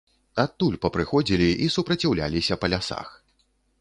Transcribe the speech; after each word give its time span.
Адтуль 0.43 0.77
папрыходзілі 0.85 1.49
і 1.67 1.69
супраціўляліся 1.75 2.59
па 2.65 2.71
лясах. 2.77 3.07